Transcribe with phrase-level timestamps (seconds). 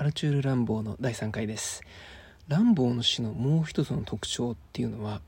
[0.00, 1.82] アルチュール・ランボーの第3回です。
[2.48, 5.20] ランボーの詩のもう一つの特徴っていうのは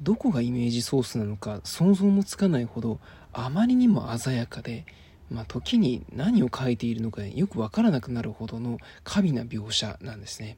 [0.00, 2.98] どこがイメージソースなのか想像もつかないほど
[3.34, 4.86] あまりにも鮮やかで、
[5.30, 10.56] まあ、時に何を書いているのかよくわからなくなるほどの華美な描写なんですね。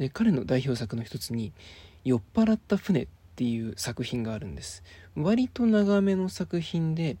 [0.00, 1.52] で彼の代表作の一つに
[2.04, 3.06] 「酔っ払った船」っ
[3.36, 4.82] ていう作品があるんです。
[5.14, 7.18] 割と長めの作品で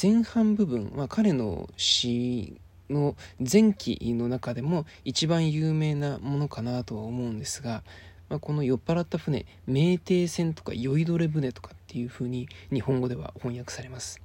[0.00, 7.82] 前半部分、まあ、彼の詩の前期の中でも一番有名なものかなとは思うんですが、
[8.28, 14.20] まあ、この酔っ払った船酩酊船とか酔いどれ船とかっていうふうに日本語では翻訳されます。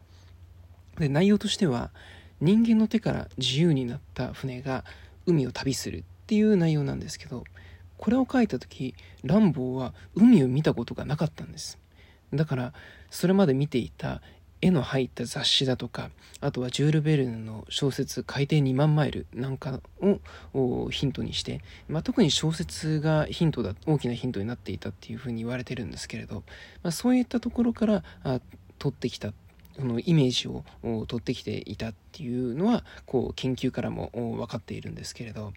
[0.97, 1.91] で内容としては
[2.41, 4.83] 人間の手から自由になった船が
[5.25, 7.43] 海を旅するっていう内容なんですけど
[7.97, 11.77] これを書いた時ランボーは海を見たことがなかったんです。
[12.33, 12.73] だから
[13.09, 14.21] それまで見ていた
[14.61, 16.09] 絵の入った雑誌だとか
[16.41, 19.81] あとはジュール・ベルヌの小説「海底2万マイル」なんか
[20.53, 26.43] をヒントにして、まあ、特に小説がヒントだ大きなヒントになっていたっていうふうに言われてるんですけれど、
[26.83, 28.41] まあ、そういったところからあ
[28.77, 29.33] 取ってきた
[29.75, 30.63] そのイメージを
[31.05, 35.53] 取ってきていたっていうのはこう研究からも分かっているんですけれど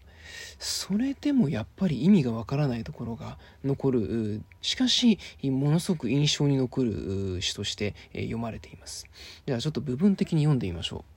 [0.59, 9.05] それでもやっぱり意味がわからないところが残るしかしものすごく印象に残る詩として読まれています。
[9.45, 11.13] ではちょっと部分的に読んでみましょう。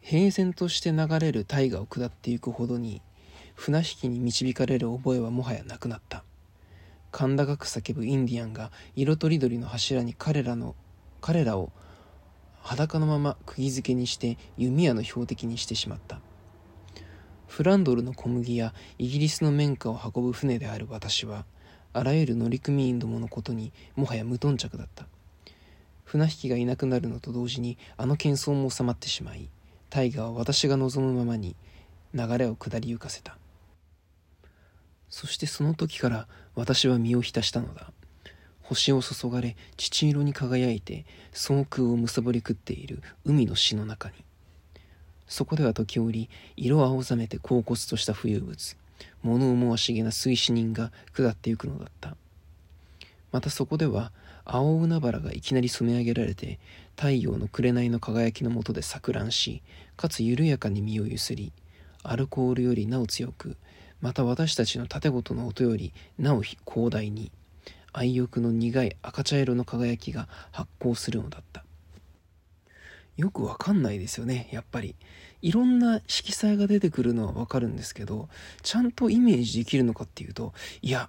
[0.00, 3.02] 平然として流れる大河を下っていくほどに
[3.56, 6.22] 船引きに導かれる覚えはもはやなくなった。
[7.16, 10.74] 甲高く叫ぶインディアンが色とりどりの柱に彼らの
[11.22, 11.72] 彼らを
[12.60, 16.20] 裸のまま釘付けにして弓矢の標的にしてしまった。
[17.46, 21.46] フランドルの小麦やイギリスの綿花を運ぶ船である私は
[21.94, 25.06] あらゆる乗組員どものことにもはや無頓着だった。
[26.04, 29.48] 船引きがいなくなるのと同時にあの喧騒も収まってしまい
[29.88, 31.56] 大河は私が望むままに
[32.12, 33.38] 流れを下りゆかせた。
[35.08, 37.92] そしてその時から私は身を浸したのだ。
[38.62, 44.14] 星を注がれ父色に輝いて総空をむさぼり食っている海の死の中に。
[45.28, 48.76] そこでは時折色青ざめて恍惚とした浮遊物
[49.22, 52.16] 物思わしげな水死人が下ってゆくのだった。
[53.32, 54.12] またそこでは
[54.44, 56.58] 青海原がいきなり染め上げられて
[56.96, 59.62] 太陽の紅の輝きのもとで錯乱し
[59.96, 61.52] かつ緩やかに身をゆすり
[62.02, 63.56] アルコールよりなお強く
[64.00, 67.32] また私たちの盾事の音よりなお広大に
[67.92, 71.64] 愛欲の苦い赤茶色の輝きが発光するのだった。
[73.16, 74.94] よくわかんないですよねやっぱり。
[75.42, 78.28] いろんな色彩が出てくるのはわかるんですけど
[78.62, 80.52] ちゃんとイメージできるのかっていうと
[80.82, 81.08] いや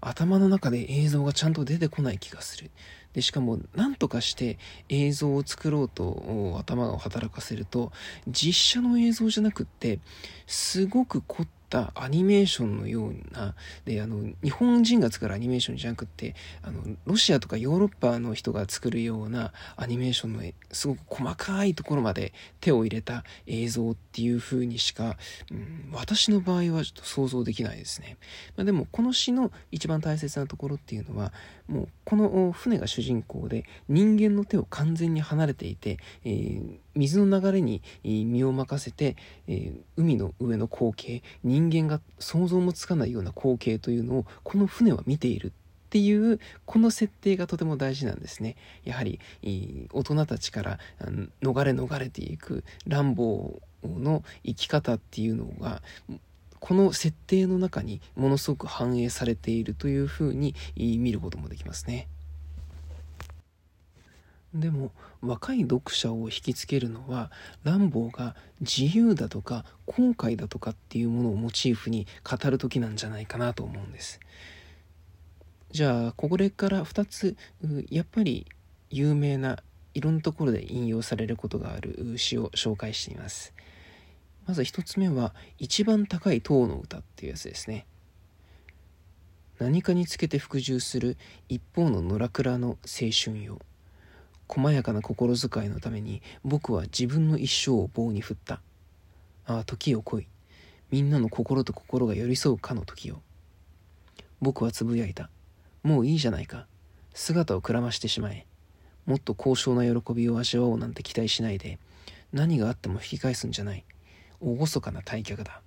[0.00, 2.70] 頭の中で映像がちゃんと出てこない気がする。
[3.14, 4.58] でしかも何とかして
[4.88, 7.92] 映像を作ろうと頭を働かせると
[8.26, 10.00] 実写の映像じゃなくって
[10.48, 25.16] すごく凝ったたアニメーションのようなであの日本人が作るアニメーションじゃなくってあのロシアとかヨーロッパの人が作るようなアニメーションのすごく細かいところまで手を入れた映像っていう風にしか、
[25.50, 28.18] うん、私の場合はちょっと想像できないですね、
[28.56, 31.32] まあ、でもこの詩の一番大切なところっていうのは
[31.66, 39.16] もうこの船が主人公で人間の手を完全に離れていて、えー水の流れに身を任せて、
[39.46, 45.50] えー、海の上の光景人間が想像もつかないような光景というのをこの船は見ているっ
[45.90, 49.20] ていうこの設定がとても大事なんですねやはり
[49.92, 50.78] 大人たちから
[51.40, 55.82] 逃れ逃れていく乱暴の生き方っていうのが
[56.58, 62.08] この設定の中にものすごく反映されているというふうに見ることもできますね。
[64.54, 67.32] でも若い読者を引きつけるのは
[67.64, 74.20] ランボーが自由だとか後悔だとかっていうものをモチーフに語る時なんじゃないかなと思うんです。
[75.72, 77.36] じゃあこれから2つ
[77.90, 78.46] やっぱり
[78.90, 79.58] 有名な
[79.92, 83.52] いろんなところで引用されることがある詩を紹介しています。
[84.46, 87.86] まず1つ目は一番高い塔の歌っていうやつですね。
[89.58, 91.16] 何かにつけて服従する
[91.48, 93.58] 一方の野良倉の青春よ
[94.48, 98.60] 細やかな心遣いのために僕は自分の一生を棒に振った。
[99.46, 100.26] ああ、時を来い。
[100.90, 103.20] みんなの心と心が寄り添うかの時よ。
[104.40, 105.30] 僕はつぶやいた。
[105.82, 106.66] もういいじゃないか。
[107.14, 108.46] 姿をくらましてしまえ。
[109.06, 111.78] もっと高尚な喜びを味わおうなんて期待しないで、
[112.32, 113.84] 何があっても引き返すんじゃない。
[114.40, 115.62] 厳かな退却だ。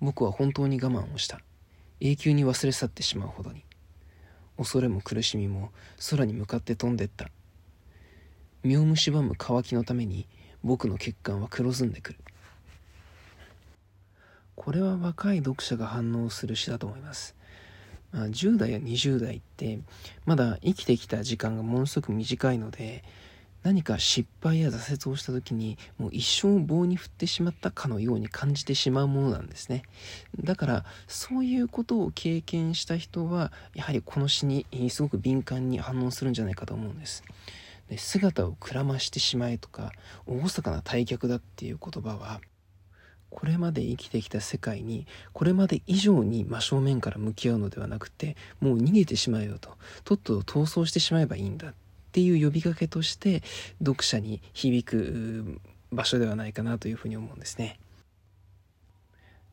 [0.00, 1.40] 僕は本当に我慢をした。
[2.00, 3.64] 永久に忘れ去ってしまうほどに。
[4.56, 5.70] 恐れも苦しみも
[6.10, 7.30] 空に向かって飛んでった。
[8.62, 10.26] 身を蝕む渇きのために
[10.62, 12.18] 僕の血管は黒ずんでくる。
[14.54, 17.34] これは若い読者が反応する詩だと思います。
[18.12, 19.78] まあ、10代や20代って
[20.26, 23.04] まだ生きてきた時間がものすごく短いので
[23.62, 29.82] 何か失敗や挫折をした時にもう一生棒に振ってしまったかのように感じてしまうものなんですね。
[30.42, 37.22] だからそういうことを経験した人はやはりこの詩にすごく敏感に反応するんじゃないかと思うんです。
[37.90, 39.92] で姿をくらましてしまえとか
[40.26, 42.40] 厳かな退却だっていう言葉は
[43.30, 51.74] これまで生きてきた世界にこれまで以上に真正面から向き合うのではなくてもう逃げてしまえよととっとと逃走してしまえばいいんだっ
[52.12, 53.42] ていう呼びかけとして
[53.80, 55.60] 読者に響く
[55.92, 57.78] 場所ではないかなというふうに思うんですね。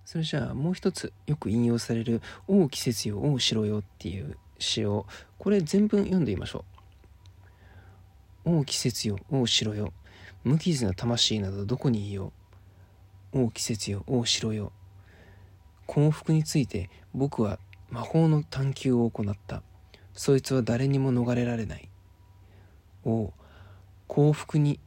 [0.06, 5.06] それじゃあもう一つよく引用される「王季節よ王城よ」っていう詩を
[5.38, 6.77] これ全文読んでみましょう。
[8.48, 9.92] 王季節よ王城よ。
[10.46, 12.32] 無傷な魂などどこにいよ
[13.34, 13.44] う。
[13.44, 14.72] 王季節よ王城よ。
[15.86, 17.60] 幸福について僕は
[17.90, 19.64] 魔法の探求を行った。
[20.14, 21.90] そいつは誰にも逃れられない。
[23.04, 23.34] を
[24.08, 24.80] 幸福に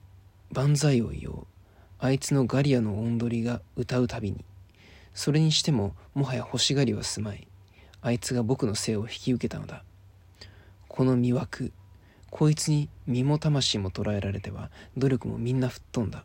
[0.50, 1.46] 万歳を言おう。
[1.98, 4.42] あいつのガリアの音取りが歌うたびに。
[5.12, 7.46] それにしてももはや欲しがりはすまい。
[8.00, 9.84] あいつが僕の性を引き受けたのだ。
[10.88, 11.74] この魅惑
[12.30, 16.24] こいつに身も魂も捉えられては努力もみんな吹っ飛んだ。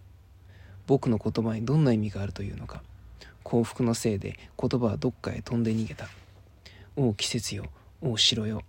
[0.87, 2.83] 僕の言葉にどんな意味があるというのか。
[3.43, 6.07] 幸福のせいで言葉はどっかへ飛んで逃げた。
[6.95, 7.65] おう季節よ。
[8.01, 8.61] おう城よ。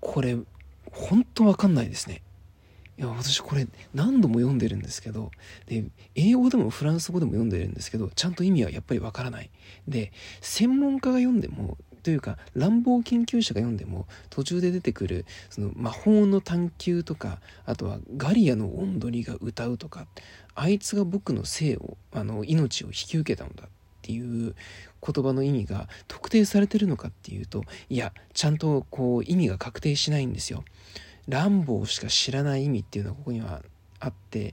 [0.00, 0.36] これ
[0.90, 2.22] 本当わかんないですね。
[2.98, 5.30] いや、私これ何度も読んでるんですけど、
[5.66, 5.84] で、
[6.14, 9.50] 英語でもフランス語でも読んでるんですけど、ちゃんと意味はやっぱりわからない。
[9.88, 20.06] で、専門家が読んでも、というか乱暴研究者が読んでも途中で出てくるその魔法の探求とかあとはガリアの音取りが歌うとか
[20.54, 23.68] あいつが僕の生をあの命を引き受けたのだっ
[24.02, 24.54] ていう
[25.00, 30.64] 言葉の意味が特定されてるのかっていうといやちゃんとこう意味が確定しないんですよ。
[31.28, 33.62] 乱暴しか知らない意味っていうのはここには
[34.02, 34.52] あって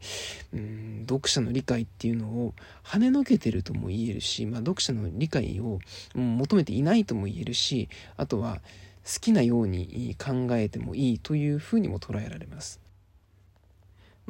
[0.54, 2.54] うん読者の理解っていうのを
[2.84, 5.80] 跳ねのけてるとも言えるし、まあ、読者の理解を
[6.14, 8.62] 求めていないとも言えるしあとは
[9.04, 12.80] 好きなように考えてもいいというふうにも捉えられます。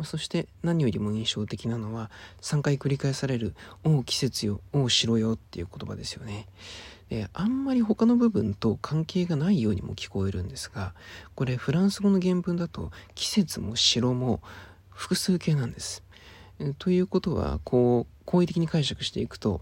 [0.06, 6.48] そして何よりも印象的なのは3回繰り返される「おう季節よおう城よ」っていう言葉ですよね。
[7.10, 10.94] であんまり他の部分と関係がないようにも聞こえるんですが
[11.36, 14.42] これフランス語の原文だと季節も城も
[15.00, 16.04] 複数形なんです。
[16.78, 19.62] ということはこう好意的に解釈していくと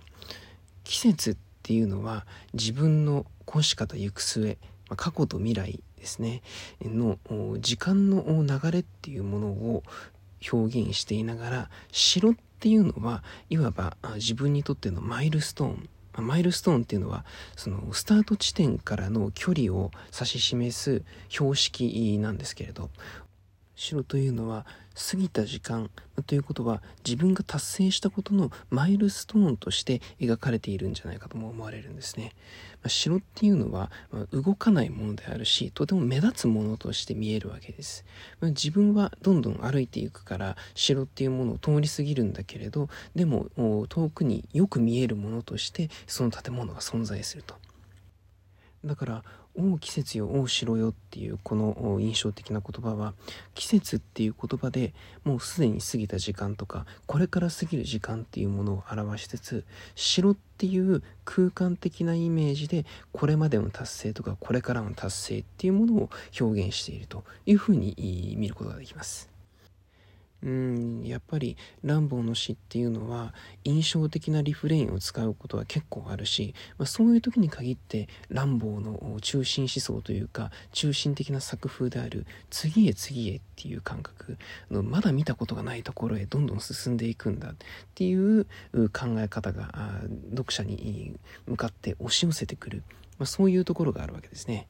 [0.83, 2.25] 季節っていうのは
[2.55, 4.57] 自分の越し方行く末
[4.95, 6.41] 過去と未来ですね
[6.81, 7.19] の
[7.59, 9.83] 時間の流れっていうものを
[10.51, 15.89] 表現していながら城っていうのはいわば自分にとってのマイルストーン
[16.25, 17.25] マイルストーンっていうのは
[17.55, 22.89] そのスタート地点からの距離を指し示す標識なんですけれど
[23.75, 24.65] 白というのは
[24.97, 25.91] 過ぎた時間
[26.25, 32.33] ということは自分が達成したことのマイルストーンとして描かれているんじゃないかとも思われるんですね。
[32.83, 38.05] ま城っていうのは、ま動かないものであるしとても目立つものとして見えるわけです。
[38.41, 43.47] ま自分はどんどん歩いていくから城っていうものを通り過ぎるんだけれどでも
[43.89, 47.56] 遠くによく見えるものとしてその建物が存在すると。
[48.83, 49.23] だから
[49.57, 53.14] 王季節よ王城よっていうこの印象的な言葉は
[53.56, 66.09] 季節っていう言葉でもうすでに過ぎた時間とかこれから過ぎる時間っていうものを表しつつ城っていう空間的なイメージでこれまでの達成とかこれからの達成っていうものを
[66.40, 69.36] 表現しているというふうに見ることができます。
[70.44, 84.37] うんやっぱり乱暴の詩っていうのは印象的なリフレインを使うことは結構あるし、まあ、そういう時に限って乱暴の中心思想というか中心的な作風である次へ次へっていう感覚
[84.69, 87.56] のまだ見たことがないところへどんどん進んでいくんだっ
[87.95, 88.45] ていう
[88.94, 91.15] 考え方が読者に
[91.47, 92.83] 向かって押し寄せてくる、
[93.17, 94.67] まあ、そういうところがあるわけですね。